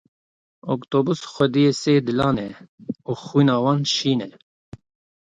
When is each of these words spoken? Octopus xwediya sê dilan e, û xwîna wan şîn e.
Octopus 0.73 1.21
xwediya 1.33 1.71
sê 1.81 1.93
dilan 2.07 2.37
e, 2.47 2.49
û 3.09 3.11
xwîna 3.23 3.57
wan 3.63 3.81
şîn 3.95 4.19
e. 4.27 4.29